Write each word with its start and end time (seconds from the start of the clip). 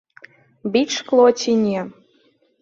Біць 0.75 0.93
шкло 0.99 1.27
ці 1.43 1.55
не? 1.67 1.85